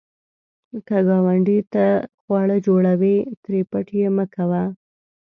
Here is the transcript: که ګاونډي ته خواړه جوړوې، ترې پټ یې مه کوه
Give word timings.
که 0.87 0.97
ګاونډي 1.07 1.57
ته 1.73 1.85
خواړه 2.21 2.57
جوړوې، 2.67 3.15
ترې 3.43 3.61
پټ 3.71 3.87
یې 3.99 4.07
مه 4.15 4.25
کوه 4.33 4.63